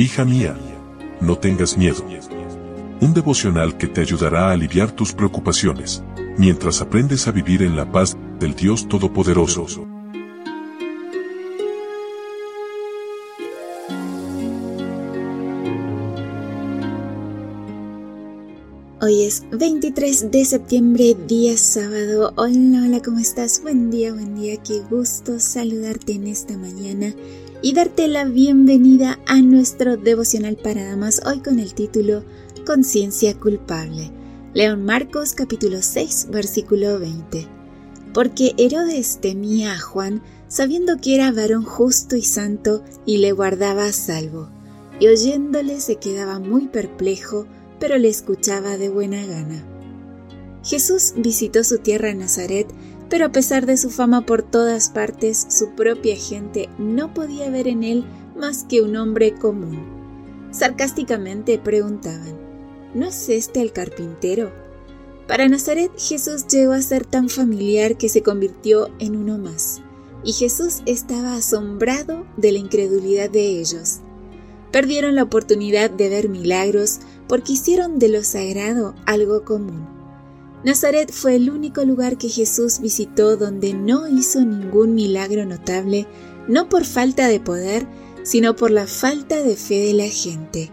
Hija 0.00 0.24
mía, 0.24 0.56
no 1.20 1.38
tengas 1.38 1.76
miedo. 1.76 2.04
Un 3.00 3.14
devocional 3.14 3.76
que 3.76 3.88
te 3.88 4.00
ayudará 4.00 4.46
a 4.48 4.52
aliviar 4.52 4.92
tus 4.92 5.12
preocupaciones, 5.12 6.04
mientras 6.36 6.80
aprendes 6.80 7.26
a 7.26 7.32
vivir 7.32 7.64
en 7.64 7.74
la 7.74 7.90
paz 7.90 8.16
del 8.38 8.54
Dios 8.54 8.86
Todopoderoso. 8.86 9.88
Hoy 19.00 19.24
es 19.24 19.42
23 19.50 20.30
de 20.30 20.44
septiembre, 20.44 21.16
día 21.26 21.56
sábado. 21.56 22.32
Hola, 22.36 22.84
hola, 22.84 23.02
¿cómo 23.02 23.18
estás? 23.18 23.62
Buen 23.62 23.90
día, 23.90 24.12
buen 24.12 24.36
día. 24.36 24.62
Qué 24.62 24.78
gusto 24.88 25.40
saludarte 25.40 26.12
en 26.12 26.28
esta 26.28 26.56
mañana 26.56 27.12
y 27.60 27.72
darte 27.72 28.06
la 28.06 28.24
bienvenida 28.24 29.18
a 29.26 29.40
nuestro 29.40 29.96
devocional 29.96 30.56
para 30.56 30.84
damas, 30.84 31.20
hoy 31.26 31.40
con 31.40 31.58
el 31.58 31.74
título 31.74 32.22
Conciencia 32.64 33.34
culpable. 33.34 34.12
León 34.54 34.84
Marcos 34.84 35.34
capítulo 35.34 35.82
6 35.82 36.28
versículo 36.30 37.00
20. 37.00 37.48
Porque 38.14 38.54
Herodes 38.58 39.18
temía 39.20 39.72
a 39.72 39.80
Juan, 39.80 40.22
sabiendo 40.46 40.98
que 40.98 41.16
era 41.16 41.32
varón 41.32 41.64
justo 41.64 42.14
y 42.14 42.22
santo, 42.22 42.84
y 43.04 43.18
le 43.18 43.32
guardaba 43.32 43.86
a 43.86 43.92
salvo, 43.92 44.48
y 45.00 45.08
oyéndole 45.08 45.80
se 45.80 45.96
quedaba 45.96 46.38
muy 46.38 46.68
perplejo, 46.68 47.46
pero 47.80 47.98
le 47.98 48.08
escuchaba 48.08 48.76
de 48.76 48.88
buena 48.88 49.26
gana. 49.26 49.64
Jesús 50.62 51.14
visitó 51.16 51.64
su 51.64 51.78
tierra 51.78 52.10
en 52.10 52.20
Nazaret 52.20 52.68
pero 53.08 53.26
a 53.26 53.32
pesar 53.32 53.66
de 53.66 53.76
su 53.76 53.90
fama 53.90 54.26
por 54.26 54.42
todas 54.42 54.90
partes, 54.90 55.46
su 55.48 55.70
propia 55.70 56.16
gente 56.16 56.68
no 56.78 57.14
podía 57.14 57.50
ver 57.50 57.68
en 57.68 57.84
él 57.84 58.04
más 58.36 58.64
que 58.64 58.82
un 58.82 58.96
hombre 58.96 59.34
común. 59.34 59.98
Sarcásticamente 60.50 61.58
preguntaban, 61.58 62.38
¿no 62.94 63.06
es 63.06 63.28
este 63.28 63.60
el 63.60 63.72
carpintero? 63.72 64.52
Para 65.26 65.48
Nazaret 65.48 65.90
Jesús 65.98 66.46
llegó 66.46 66.72
a 66.72 66.80
ser 66.80 67.04
tan 67.04 67.28
familiar 67.28 67.96
que 67.96 68.08
se 68.08 68.22
convirtió 68.22 68.88
en 68.98 69.16
uno 69.16 69.36
más, 69.36 69.82
y 70.24 70.32
Jesús 70.32 70.82
estaba 70.86 71.34
asombrado 71.34 72.26
de 72.36 72.52
la 72.52 72.58
incredulidad 72.58 73.30
de 73.30 73.60
ellos. 73.60 74.00
Perdieron 74.72 75.14
la 75.14 75.22
oportunidad 75.22 75.90
de 75.90 76.08
ver 76.08 76.28
milagros 76.28 77.00
porque 77.26 77.52
hicieron 77.54 77.98
de 77.98 78.08
lo 78.08 78.22
sagrado 78.22 78.94
algo 79.06 79.44
común. 79.44 79.97
Nazaret 80.64 81.12
fue 81.12 81.36
el 81.36 81.50
único 81.50 81.84
lugar 81.84 82.18
que 82.18 82.28
Jesús 82.28 82.80
visitó 82.80 83.36
donde 83.36 83.74
no 83.74 84.08
hizo 84.08 84.44
ningún 84.44 84.94
milagro 84.94 85.46
notable, 85.46 86.06
no 86.48 86.68
por 86.68 86.84
falta 86.84 87.28
de 87.28 87.38
poder, 87.38 87.86
sino 88.24 88.56
por 88.56 88.70
la 88.70 88.86
falta 88.86 89.42
de 89.42 89.54
fe 89.54 89.86
de 89.86 89.94
la 89.94 90.08
gente. 90.08 90.72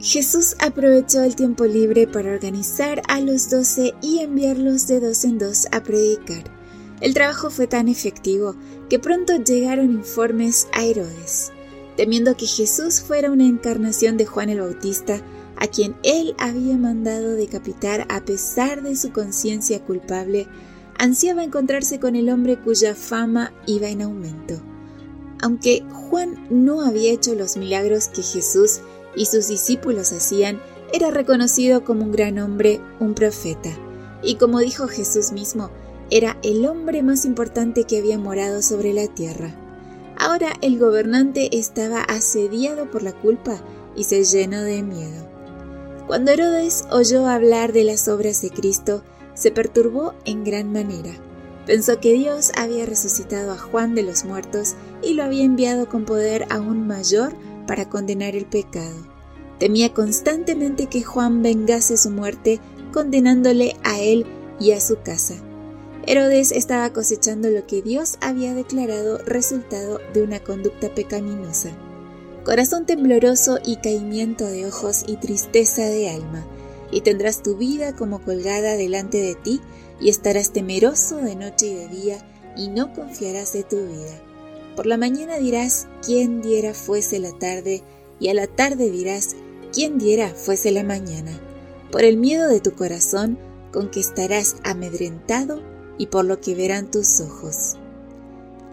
Jesús 0.00 0.56
aprovechó 0.60 1.22
el 1.22 1.36
tiempo 1.36 1.66
libre 1.66 2.06
para 2.06 2.32
organizar 2.32 3.02
a 3.08 3.20
los 3.20 3.50
doce 3.50 3.94
y 4.00 4.20
enviarlos 4.20 4.86
de 4.86 5.00
dos 5.00 5.24
en 5.24 5.38
dos 5.38 5.66
a 5.72 5.82
predicar. 5.82 6.44
El 7.00 7.14
trabajo 7.14 7.50
fue 7.50 7.66
tan 7.66 7.88
efectivo 7.88 8.56
que 8.88 8.98
pronto 8.98 9.36
llegaron 9.36 9.92
informes 9.92 10.68
a 10.72 10.84
Herodes. 10.84 11.52
Temiendo 11.96 12.36
que 12.36 12.46
Jesús 12.46 13.00
fuera 13.00 13.30
una 13.30 13.44
encarnación 13.44 14.16
de 14.16 14.26
Juan 14.26 14.50
el 14.50 14.60
Bautista, 14.60 15.20
a 15.58 15.66
quien 15.66 15.96
él 16.02 16.34
había 16.38 16.76
mandado 16.76 17.34
decapitar 17.34 18.06
a 18.08 18.24
pesar 18.24 18.82
de 18.82 18.96
su 18.96 19.12
conciencia 19.12 19.84
culpable, 19.84 20.46
ansiaba 20.98 21.44
encontrarse 21.44 22.00
con 22.00 22.16
el 22.16 22.30
hombre 22.30 22.58
cuya 22.58 22.94
fama 22.94 23.52
iba 23.66 23.88
en 23.88 24.02
aumento. 24.02 24.60
Aunque 25.40 25.84
Juan 25.92 26.46
no 26.50 26.82
había 26.82 27.12
hecho 27.12 27.34
los 27.34 27.56
milagros 27.56 28.08
que 28.08 28.22
Jesús 28.22 28.80
y 29.14 29.26
sus 29.26 29.48
discípulos 29.48 30.12
hacían, 30.12 30.60
era 30.92 31.10
reconocido 31.10 31.84
como 31.84 32.04
un 32.04 32.12
gran 32.12 32.38
hombre, 32.38 32.80
un 32.98 33.14
profeta. 33.14 33.70
Y 34.22 34.36
como 34.36 34.60
dijo 34.60 34.88
Jesús 34.88 35.32
mismo, 35.32 35.70
era 36.10 36.38
el 36.42 36.64
hombre 36.66 37.02
más 37.02 37.24
importante 37.24 37.84
que 37.84 37.98
había 37.98 38.18
morado 38.18 38.62
sobre 38.62 38.92
la 38.92 39.06
tierra. 39.06 39.54
Ahora 40.18 40.52
el 40.62 40.78
gobernante 40.78 41.58
estaba 41.58 42.00
asediado 42.02 42.90
por 42.90 43.02
la 43.02 43.12
culpa 43.12 43.60
y 43.94 44.04
se 44.04 44.24
llenó 44.24 44.62
de 44.62 44.82
miedo. 44.82 45.27
Cuando 46.08 46.30
Herodes 46.30 46.86
oyó 46.90 47.26
hablar 47.26 47.74
de 47.74 47.84
las 47.84 48.08
obras 48.08 48.40
de 48.40 48.48
Cristo, 48.48 49.02
se 49.34 49.50
perturbó 49.50 50.14
en 50.24 50.42
gran 50.42 50.72
manera. 50.72 51.12
Pensó 51.66 52.00
que 52.00 52.14
Dios 52.14 52.50
había 52.56 52.86
resucitado 52.86 53.52
a 53.52 53.58
Juan 53.58 53.94
de 53.94 54.04
los 54.04 54.24
muertos 54.24 54.74
y 55.02 55.12
lo 55.12 55.22
había 55.22 55.44
enviado 55.44 55.86
con 55.86 56.06
poder 56.06 56.46
aún 56.48 56.86
mayor 56.86 57.34
para 57.66 57.90
condenar 57.90 58.34
el 58.36 58.46
pecado. 58.46 58.96
Temía 59.58 59.92
constantemente 59.92 60.86
que 60.86 61.02
Juan 61.02 61.42
vengase 61.42 61.98
su 61.98 62.08
muerte, 62.08 62.58
condenándole 62.90 63.76
a 63.84 64.00
él 64.00 64.24
y 64.58 64.70
a 64.72 64.80
su 64.80 65.02
casa. 65.02 65.34
Herodes 66.06 66.52
estaba 66.52 66.90
cosechando 66.90 67.50
lo 67.50 67.66
que 67.66 67.82
Dios 67.82 68.16
había 68.22 68.54
declarado 68.54 69.18
resultado 69.26 70.00
de 70.14 70.22
una 70.22 70.40
conducta 70.40 70.88
pecaminosa 70.94 71.70
corazón 72.48 72.86
tembloroso 72.86 73.58
y 73.62 73.76
caimiento 73.76 74.46
de 74.46 74.64
ojos 74.64 75.04
y 75.06 75.16
tristeza 75.16 75.82
de 75.82 76.08
alma, 76.08 76.46
y 76.90 77.02
tendrás 77.02 77.42
tu 77.42 77.58
vida 77.58 77.94
como 77.94 78.24
colgada 78.24 78.76
delante 78.76 79.20
de 79.20 79.34
ti, 79.34 79.60
y 80.00 80.08
estarás 80.08 80.54
temeroso 80.54 81.18
de 81.18 81.36
noche 81.36 81.66
y 81.66 81.74
de 81.74 81.88
día, 81.88 82.54
y 82.56 82.68
no 82.68 82.94
confiarás 82.94 83.52
de 83.52 83.64
tu 83.64 83.76
vida. 83.76 84.22
Por 84.76 84.86
la 84.86 84.96
mañana 84.96 85.36
dirás, 85.36 85.88
¿quién 86.02 86.40
diera 86.40 86.72
fuese 86.72 87.18
la 87.18 87.32
tarde? 87.32 87.82
Y 88.18 88.28
a 88.28 88.34
la 88.34 88.46
tarde 88.46 88.90
dirás, 88.90 89.36
¿quién 89.70 89.98
diera 89.98 90.30
fuese 90.30 90.70
la 90.70 90.84
mañana? 90.84 91.38
Por 91.92 92.02
el 92.02 92.16
miedo 92.16 92.48
de 92.48 92.60
tu 92.60 92.72
corazón, 92.72 93.38
con 93.74 93.90
que 93.90 94.00
estarás 94.00 94.56
amedrentado, 94.64 95.60
y 95.98 96.06
por 96.06 96.24
lo 96.24 96.40
que 96.40 96.54
verán 96.54 96.90
tus 96.90 97.20
ojos. 97.20 97.76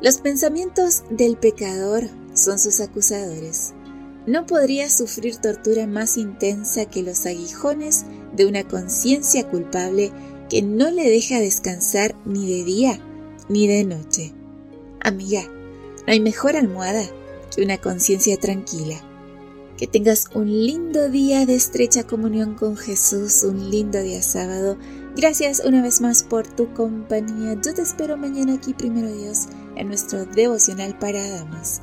Los 0.00 0.18
pensamientos 0.18 1.02
del 1.10 1.36
pecador 1.36 2.04
son 2.34 2.58
sus 2.58 2.80
acusadores. 2.80 3.72
No 4.26 4.46
podría 4.46 4.88
sufrir 4.90 5.36
tortura 5.36 5.86
más 5.86 6.16
intensa 6.16 6.86
que 6.86 7.02
los 7.02 7.26
aguijones 7.26 8.04
de 8.34 8.46
una 8.46 8.64
conciencia 8.64 9.48
culpable 9.48 10.12
que 10.48 10.62
no 10.62 10.90
le 10.90 11.08
deja 11.08 11.40
descansar 11.40 12.14
ni 12.24 12.46
de 12.46 12.64
día 12.64 13.00
ni 13.48 13.66
de 13.66 13.84
noche. 13.84 14.32
Amiga, 15.00 15.42
no 16.06 16.12
hay 16.12 16.20
mejor 16.20 16.56
almohada 16.56 17.04
que 17.54 17.62
una 17.62 17.78
conciencia 17.78 18.38
tranquila. 18.38 18.96
Que 19.76 19.86
tengas 19.86 20.28
un 20.34 20.46
lindo 20.46 21.10
día 21.10 21.44
de 21.46 21.56
estrecha 21.56 22.04
comunión 22.04 22.54
con 22.54 22.76
Jesús, 22.76 23.42
un 23.42 23.70
lindo 23.70 24.00
día 24.00 24.22
sábado. 24.22 24.78
Gracias 25.16 25.62
una 25.64 25.82
vez 25.82 26.00
más 26.00 26.22
por 26.22 26.46
tu 26.46 26.72
compañía. 26.72 27.60
Yo 27.60 27.74
te 27.74 27.82
espero 27.82 28.16
mañana 28.16 28.54
aquí, 28.54 28.72
primero 28.72 29.12
Dios, 29.12 29.48
en 29.76 29.88
nuestro 29.88 30.24
devocional 30.24 30.98
para 30.98 31.28
damas. 31.28 31.82